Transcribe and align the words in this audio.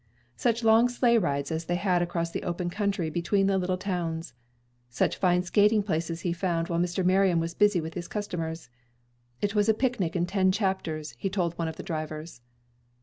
Such 0.35 0.63
long 0.63 0.89
sleigh 0.89 1.19
rides 1.19 1.51
as 1.51 1.65
they 1.65 1.75
had 1.75 2.01
across 2.01 2.31
the 2.31 2.41
open 2.41 2.71
country 2.71 3.11
between 3.11 3.45
little 3.45 3.77
towns! 3.77 4.33
Such 4.89 5.17
fine 5.17 5.43
skating 5.43 5.83
places 5.83 6.21
he 6.21 6.33
found 6.33 6.69
while 6.69 6.79
Mr. 6.79 7.05
Marion 7.05 7.39
was 7.39 7.53
busy 7.53 7.79
with 7.79 7.93
his 7.93 8.07
customers! 8.07 8.67
It 9.43 9.53
was 9.53 9.69
a 9.69 9.75
picnic 9.75 10.15
in 10.15 10.25
ten 10.25 10.51
chapters, 10.51 11.13
he 11.19 11.29
told 11.29 11.53
one 11.55 11.67
of 11.67 11.75
the 11.75 11.83
drivers. 11.83 12.41